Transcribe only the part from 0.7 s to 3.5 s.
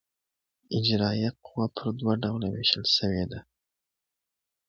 اجرائیه قوه پر دوه ډوله وېشل سوې ده.